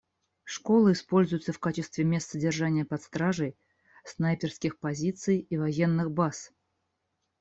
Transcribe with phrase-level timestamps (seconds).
[0.45, 3.55] Школы используются в качестве мест содержания под стражей,
[4.03, 6.51] снайперских позиций и военных баз.